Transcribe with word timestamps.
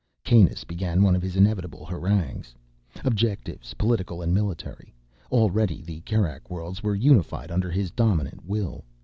Kanus 0.25 0.63
began 0.63 1.03
one 1.03 1.15
of 1.15 1.21
his 1.21 1.35
inevitable 1.35 1.85
harangues. 1.85 2.55
Objectives, 3.05 3.75
political 3.75 4.23
and 4.23 4.33
military. 4.33 4.95
Already 5.31 5.83
the 5.83 6.01
Kerak 6.01 6.49
Worlds 6.49 6.81
were 6.81 6.95
unified 6.95 7.51
under 7.51 7.69
his 7.69 7.91
dominant 7.91 8.43
will. 8.43 8.83